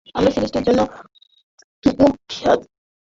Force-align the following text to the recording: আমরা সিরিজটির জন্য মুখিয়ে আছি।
আমরা 0.15 0.31
সিরিজটির 0.35 0.65
জন্য 0.67 0.81
মুখিয়ে 1.99 2.47
আছি। 2.53 2.67